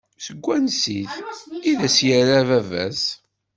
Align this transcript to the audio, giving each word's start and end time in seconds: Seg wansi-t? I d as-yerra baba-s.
Seg 0.25 0.37
wansi-t? 0.43 1.13
I 1.69 1.71
d 1.79 1.81
as-yerra 1.87 2.41
baba-s. 2.49 3.01